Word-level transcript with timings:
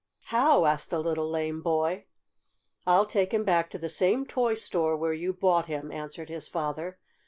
"How?" 0.33 0.65
asked 0.65 0.89
the 0.89 0.97
little 0.99 1.29
lame 1.29 1.61
boy. 1.61 2.05
"I'll 2.87 3.05
take 3.05 3.35
him 3.35 3.43
back 3.43 3.69
to 3.69 3.77
the 3.77 3.87
same 3.87 4.25
toy 4.25 4.55
store 4.55 4.97
where 4.97 5.13
you 5.13 5.31
bought 5.31 5.67
him," 5.67 5.91
answered 5.91 6.27
his 6.29 6.47
father. 6.47 6.97